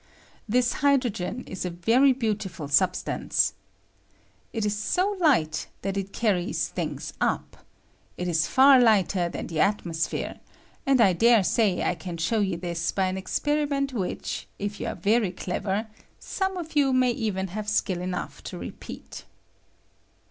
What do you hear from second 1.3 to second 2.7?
is a very beautiful